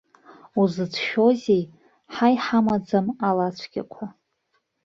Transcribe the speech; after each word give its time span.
Узыцәшәозеи, 0.61 1.63
ҳа 2.13 2.27
иҳамаӡам 2.33 3.07
алацәгьақәа. 3.27 4.05